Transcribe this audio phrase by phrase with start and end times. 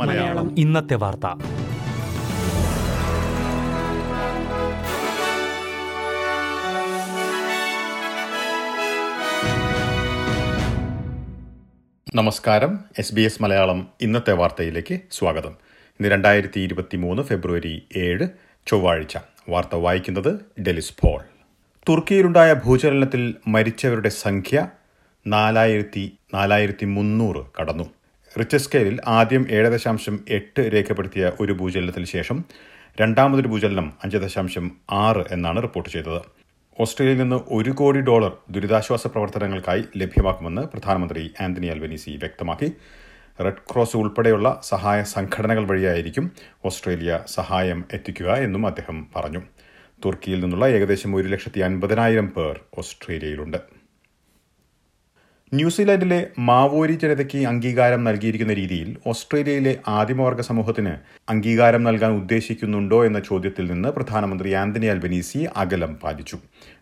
[0.00, 0.58] മലയാളം.
[0.58, 1.26] ഇന്നത്തെ വാർത്ത.
[12.14, 12.78] നമസ്കാരം.
[12.98, 15.54] എസ് ബി എസ് മലയാളം ഇന്നത്തെ വാർത്തയിലേക്ക് സ്വാഗതം.
[15.90, 18.28] ഇന്ന് രണ്ടായിരത്തി ഇരുപത്തി മൂന്ന് ഫെബ്രുവരി ഏഴ്
[18.66, 19.16] ചൊവ്വാഴ്ച.
[19.48, 21.22] വാർത്ത വായിക്കുന്നത് ഡെലിസ് പോൾ.
[21.88, 24.68] തുർക്കിയിലുണ്ടായ ഭൂചലനത്തിൽ മരിച്ചവരുടെ സംഖ്യ
[25.26, 27.84] നാലായിരത്തി നാലായിരത്തി മുന്നൂറ് കടന്നു.
[28.38, 32.44] റിച്ചർ സ്കെയിലിൽ ആദ്യം ഏഴ് ദശാംശം എട്ട് രേഖപ്പെടുത്തിയ ഒരു ഭൂചലനത്തിന് ശേഷം
[33.00, 36.20] രണ്ടാമതൊരു ഭൂചലനം അഞ്ച് ദശാംശം ആറ് എന്നാണ് റിപ്പോർട്ട് ചെയ്തത്.
[36.80, 42.72] ഓസ്ട്രേലിയയിൽ നിന്ന് ഒരു കോടി ഡോളർ ദുരിതാശ്വാസ പ്രവർത്തനങ്ങൾക്കായി ലഭ്യമാക്കുമെന്ന് പ്രധാനമന്ത്രി ആന്റണി അൽബനീസി വ്യക്തമാക്കി.
[43.44, 46.30] റെഡ് ക്രോസ് ഉൾപ്പെടെയുള്ള സഹായ സംഘടനകൾ വഴിയായിരിക്കും
[46.64, 49.42] ഓസ്ട്രേലിയ സഹായം എത്തിക്കുക എന്നും അദ്ദേഹം പറഞ്ഞു.
[50.04, 53.75] തുർക്കിയിൽ നിന്നുള്ള ഏകദേശം ഒരു ലക്ഷത്തി അൻപതിനായിരം പേർ ഓസ്ട്രേലിയയിലുണ്ട്.
[55.52, 60.94] ന്യൂസിലാൻഡിലെ മാവോരി ജനതയ്ക്ക് അംഗീകാരം നൽകിയിരിക്കുന്ന രീതിയിൽ ഓസ്ട്രേലിയയിലെ ആദിമവർഗ സമൂഹത്തിന്
[61.30, 66.36] അംഗീകാരം നൽകാൻ ഉദ്ദേശിക്കുന്നുണ്ടോ എന്ന ചോദ്യത്തിൽ നിന്ന് പ്രധാനമന്ത്രി ആന്റണി അൽബനീസി അകലം പാലിച്ചു.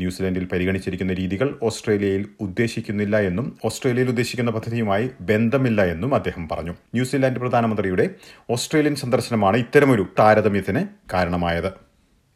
[0.00, 6.74] ന്യൂസിലാൻഡിൽ പരിഗണിച്ചിരിക്കുന്ന രീതികൾ ഓസ്ട്രേലിയയിൽ ഉദ്ദേശിക്കുന്നില്ല എന്നും ഓസ്ട്രേലിയയിൽ ഉദ്ദേശിക്കുന്ന പദ്ധതിയുമായി ബന്ധമില്ല എന്നും അദ്ദേഹം പറഞ്ഞു.
[6.94, 8.06] ന്യൂസിലാൻഡ് പ്രധാനമന്ത്രിയുടെ
[8.50, 10.82] ഓസ്ട്രേലിയൻ സന്ദർശനമാണ് ഇത്തരമൊരു താരതമ്യത്തിന്
[11.14, 11.70] കാരണമായത്.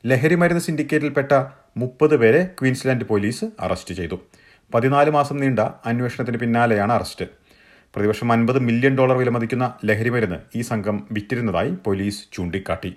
[0.06, 1.32] ലഹരിമരുന്ന് സിൻഡിക്കേറ്റിൽപ്പെട്ട
[1.76, 4.16] മുപ്പത് പേരെ ക്വീൻസ്ലാൻഡ് പോലീസ് അറസ്റ്റ് ചെയ്തു.
[4.74, 7.24] പതിനാല് മാസം നീണ്ട അന്വേഷണത്തിന് പിന്നാലെയാണ് അറസ്റ്റ്.
[7.94, 12.96] പ്രതിവർഷം അൻപത് മില്യൺ ഡോളർ വിലമതിക്കുന്ന ലഹരിമരുന്ന് ഈ സംഘം വിറ്റിരുന്നതായി പോലീസ് ചൂണ്ടിക്കാട്ടി.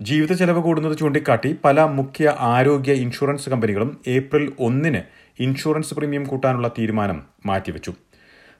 [0.00, 5.02] ജീവിത ചെലവ് കൂടുന്നത് ചൂണ്ടിക്കാട്ടി പല മുഖ്യ ആരോഗ്യ ഇൻഷുറൻസ് കമ്പനികളും ഏപ്രിൽ ഒന്നിന്
[5.42, 7.94] ഇൻഷുറൻസ് പ്രീമിയം കൂട്ടാനുള്ള തീരുമാനം മാറ്റിവെച്ചു.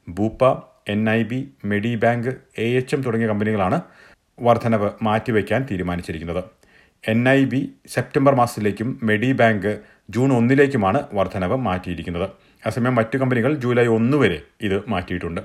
[0.09, 0.45] Bupa
[0.89, 1.49] N I B
[1.95, 3.81] Medibank A H M തുടങ്ങിയ കമ്പനികളാണ്
[4.41, 6.45] വർധനവ് മാറ്റിവെക്കാൻ തീരുമാനിച്ചിരിക്കുന്നത്.
[7.09, 12.31] എൻ ഐ ബി സെപ്റ്റംബർ മാസത്തിലേക്കും മെഡി ബാങ്ക് ജൂൺ ഒന്നിലേക്കുമാണ് വർധനവ് മാറ്റിയിരിക്കുന്നത്.
[12.67, 15.41] അസമയം മറ്റു കമ്പനികൾ ജൂലൈ ഒന്ന് വരെ ഇത് മാറ്റിയിട്ടുണ്ട്.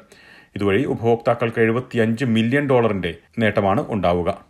[0.56, 4.50] ഇതുവഴി ഉപഭോക്താക്കൾക്ക് എഴുപത്തിയഞ്ച് മില്യൺ ഡോളറിന്റെ നേട്ടമാണ് ഉണ്ടാവുക.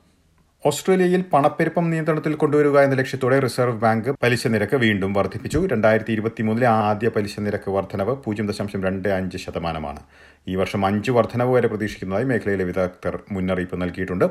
[0.66, 5.68] ഓസ്ട്രേലിയയിൽ പണപ്പെരുപ്പം നിയന്ത്രണത്തിൽ കൊണ്ടുവരിക എന്ന ലക്ഷ്യത്തോടെ റിസർവ് ബാങ്ക് പലിശ നിരക്ക് വീണ്ടും വർദ്ധിപ്പിച്ചു.
[5.72, 10.00] രണ്ടായിരത്തി ഇരുപത്തിമൂന്നിലെ ആദ്യ പലിശ നിരക്ക് വർധനവ് പൂജ്യം ദശാംശം രണ്ട് അഞ്ച് ശതമാനമാണ്.
[10.48, 14.26] ഈ വർഷം അഞ്ച് വർധനവ് വരെ പ്രതീക്ഷിക്കുന്നതായി മേഖലയിലെ വിദഗ്ധർ മുന്നറിയിപ്പ് നൽകിയിട്ടുണ്ട്.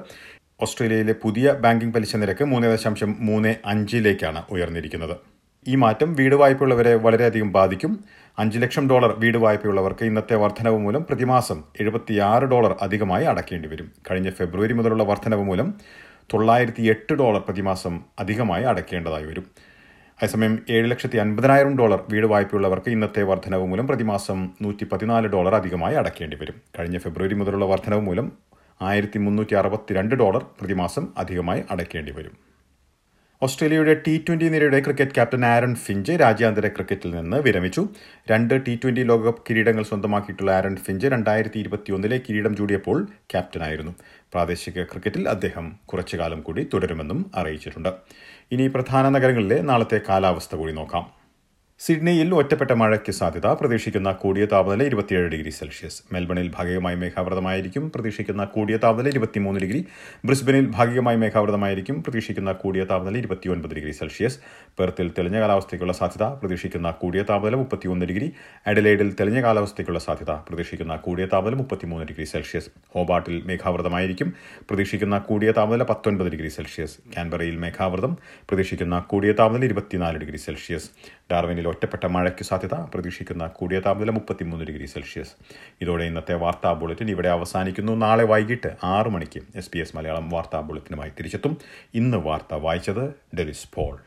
[0.60, 5.37] ഓസ്ട്രേലിയയിലെ പുതിയ ബാങ്കിംഗ് പലിശ നിരക്ക് മൂന്ന് ദശാംശം മൂന്ന് അഞ്ചിലേക്കാണ് ഉയർന്നിരിക്കുന്നത്.
[5.70, 7.92] ഈ മാറ്റം വീട് വായ്പയുള്ളവരെ വളരെയധികം ബാധിക്കും.
[8.38, 13.88] അഞ്ച് ലക്ഷം ഡോളർ വീട് വായ്പയുള്ളവർക്ക് ഇന്നത്തെ വർധനവ് മൂലം പ്രതിമാസം എഴുപത്തിയാറ് ഡോളർ അധികമായി അടക്കേണ്ടി വരും.
[14.10, 15.68] കഴിഞ്ഞ ഫെബ്രുവരി മുതലുള്ള വർധനവ് മൂലം
[16.32, 19.46] തൊള്ളായിരത്തി എട്ട് ഡോളർ പ്രതിമാസം അധികമായി അടക്കേണ്ടതായി വരും.
[20.18, 25.96] അതേസമയം ഏഴ് ലക്ഷത്തി അൻപതിനായിരം ഡോളർ വീട് വായ്പയുള്ളവർക്ക് ഇന്നത്തെ വർധനവ് മൂലം പ്രതിമാസം നൂറ്റി പതിനാല് ഡോളർ അധികമായി
[26.02, 26.56] അടയ്ക്കേണ്ടി വരും.
[26.78, 28.28] കഴിഞ്ഞ ഫെബ്രുവരി മുതലുള്ള വർധനവ് മൂലം
[28.80, 32.47] ആയിരത്തി മുന്നൂറ്റി അറുപത്തിരണ്ട് ഡോളർ പ്രതിമാസം അധികമായി അടയ്ക്കേണ്ടി വരും.
[33.42, 37.82] ഓസ്ട്രേലിയയുടെ ടി ട്വന്റി നിരയുടെ ക്രിക്കറ്റ് ക്യാപ്റ്റൻ ആരൺ ഫിഞ്ച് രാജ്യാന്തര ക്രിക്കറ്റിൽ നിന്ന് വിരമിച്ചു.
[38.30, 42.98] രണ്ട് ടി ട്വന്റി ലോകകപ്പ് കിരീടങ്ങൾ സ്വന്തമാക്കിയിട്ടുള്ള ആരൺ ഫിഞ്ച് രണ്ടായിരത്തി ഇരുപത്തിയൊന്നിലെ കിരീടം ചൂടിയപ്പോൾ
[43.32, 43.92] ക്യാപ്റ്റനായിരുന്നു
[44.34, 47.92] പ്രാദേശിക ക്രിക്കറ്റിൽ അദ്ദേഹം കുറച്ചുകാലം കൂടി തുടരുമെന്നും അറിയിച്ചിട്ടുണ്ട്.
[48.52, 51.06] ഇനി പ്രധാന നഗരങ്ങളിലെ നാളത്തെ കാലാവസ്ഥ കൂടി നോക്കാം.
[51.80, 53.46] സിഡ്നിയിൽ ഒറ്റപ്പെട്ട മഴയ്ക്ക് സാധ്യത.
[53.46, 56.02] പ്രതീക്ഷിക്കുന്ന കൂടിയ താപനില ഇരുപത്തിയേഴ് ഡിഗ്രി സെൽഷ്യസ്.
[56.12, 57.92] മെൽബണിൽ ഭാഗികമായി മേഘാവൃതമായിരിക്കും.
[57.94, 59.84] പ്രതീക്ഷിക്കുന്ന കൂടിയ താപനില ഇരുപത്തിമൂന്ന് ഡിഗ്രി.
[60.24, 62.02] ബ്രിസ്ബനിൽ ഭാഗികമായി മേഘാവൃതമായിരിക്കും.
[62.02, 64.38] പ്രതീക്ഷിക്കുന്ന കൂടിയ താപനില ഇരുപത്തിയൊൻപത് ഡിഗ്രി സെൽഷ്യസ്.
[64.78, 66.26] പെർത്തിൽ തെളിഞ്ഞ കാലാവസ്ഥയ്ക്കുള്ള സാധ്യത.
[66.26, 68.32] പ്രതീക്ഷിക്കുന്ന കൂടിയ താപനില മുപ്പത്തിയൊന്ന് ഡിഗ്രി.
[68.66, 70.30] അഡലൈഡിൽ തെളിഞ്ഞ കാലാവസ്ഥയ്ക്കുള്ള സാധ്യത.
[70.30, 72.68] പ്രതീക്ഷിക്കുന്ന കൂടിയ താപനില മുപ്പത്തിമൂന്ന് ഡിഗ്രി സെൽഷ്യസ്.
[72.94, 74.34] ഹോബാട്ടിൽ മേഘാവൃതമായിരിക്കും.
[74.70, 76.98] പ്രതീക്ഷിക്കുന്ന കൂടിയ താപനില പത്തൊൻപത് ഡിഗ്രി സെൽഷ്യസ്.
[77.16, 78.18] കാൻബറയിൽ മേഘാവൃതം.
[78.48, 80.90] പ്രതീക്ഷിക്കുന്ന കൂടിയ താപനില ഇരുപത്തിനാല് ഡിഗ്രി സെൽഷ്യസ്.
[81.32, 85.32] ഡാർവിനിൽ ഒറ്റപ്പെട്ട മഴയ്ക്ക് സാധ്യത പ്രതീക്ഷിക്കുന്ന കൂടിയ താപനില മുപ്പത്തിമൂന്ന് ഡിഗ്രി സെൽഷ്യസ്.
[85.80, 87.92] ഇതോടെ ഇന്നത്തെ വാർത്താ ബുള്ളറ്റിൻ ഇവിടെ അവസാനിക്കുന്നു.
[87.92, 91.58] നാളെ വൈകിട്ട് ആറ് മണിക്ക് എസ് പി എസ് മലയാളം വാർത്താ ബുള്ളറ്റിനുമായി തിരിച്ചെത്തും.
[91.94, 93.04] ഇന്ന് വാർത്ത വായിച്ചത്
[93.38, 93.98] ഡെലിസ് പോൾ.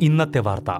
[0.00, 0.70] ഇന്നത്തെ വാർത്ത.